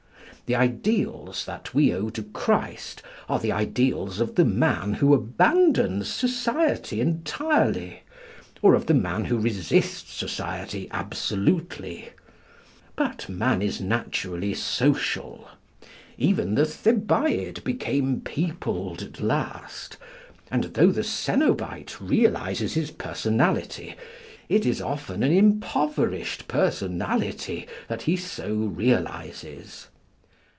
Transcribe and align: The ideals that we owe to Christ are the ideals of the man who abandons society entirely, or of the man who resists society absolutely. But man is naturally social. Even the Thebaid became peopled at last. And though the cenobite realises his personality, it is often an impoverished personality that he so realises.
The 0.47 0.55
ideals 0.57 1.45
that 1.45 1.73
we 1.73 1.93
owe 1.93 2.09
to 2.09 2.23
Christ 2.23 3.01
are 3.29 3.39
the 3.39 3.53
ideals 3.53 4.19
of 4.19 4.35
the 4.35 4.43
man 4.43 4.95
who 4.95 5.13
abandons 5.13 6.09
society 6.09 6.99
entirely, 6.99 8.01
or 8.61 8.75
of 8.75 8.87
the 8.87 8.93
man 8.93 9.23
who 9.23 9.39
resists 9.39 10.11
society 10.11 10.89
absolutely. 10.91 12.09
But 12.97 13.29
man 13.29 13.61
is 13.61 13.79
naturally 13.79 14.53
social. 14.53 15.47
Even 16.17 16.55
the 16.55 16.65
Thebaid 16.65 17.63
became 17.63 18.19
peopled 18.19 19.01
at 19.01 19.21
last. 19.21 19.95
And 20.51 20.65
though 20.65 20.91
the 20.91 21.05
cenobite 21.05 22.01
realises 22.01 22.73
his 22.73 22.91
personality, 22.91 23.95
it 24.49 24.65
is 24.65 24.81
often 24.81 25.23
an 25.23 25.31
impoverished 25.31 26.49
personality 26.49 27.67
that 27.87 28.01
he 28.01 28.17
so 28.17 28.53
realises. 28.53 29.87